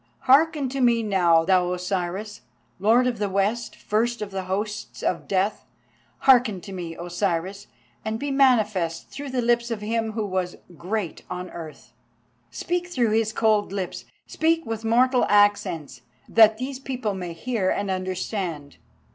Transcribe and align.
Hearken 0.21 0.67
to 0.69 0.81
me 0.81 1.03
now, 1.03 1.45
thou 1.45 1.71
Osiris, 1.73 2.41
Lord 2.79 3.05
of 3.05 3.19
the 3.19 3.29
West, 3.29 3.75
first 3.75 4.19
of 4.23 4.31
the 4.31 4.45
hosts 4.45 5.03
of 5.03 5.27
Death. 5.27 5.63
Hearken 6.21 6.59
to 6.61 6.71
me, 6.73 6.95
Osiris, 6.97 7.67
and 8.03 8.17
be 8.19 8.31
manifest 8.31 9.11
through 9.11 9.29
the 9.29 9.43
lips 9.43 9.69
of 9.69 9.81
him 9.81 10.13
who 10.13 10.25
was 10.25 10.55
great 10.75 11.21
on 11.29 11.51
earth. 11.51 11.93
Speak 12.49 12.87
through 12.87 13.11
his 13.11 13.31
cold 13.31 13.71
lips, 13.71 14.05
speak 14.25 14.65
with 14.65 14.83
mortal 14.83 15.23
accents, 15.29 16.01
that 16.27 16.57
these 16.57 16.79
people 16.79 17.13
may 17.13 17.33
hear 17.33 17.69
and 17.69 17.91
understand. 17.91 18.77